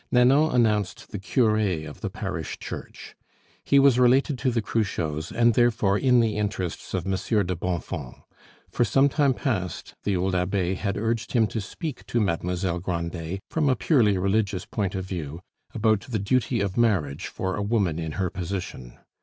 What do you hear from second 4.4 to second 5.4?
the Cruchots,